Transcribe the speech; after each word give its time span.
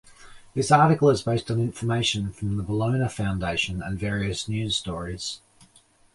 This 0.55 0.71
article 0.71 1.11
is 1.11 1.21
based 1.21 1.51
on 1.51 1.59
information 1.61 2.31
from 2.31 2.57
the 2.57 2.63
Bellona 2.63 3.07
Foundation 3.07 3.83
and 3.83 3.99
various 3.99 4.49
news 4.49 4.75
stories. 4.75 5.41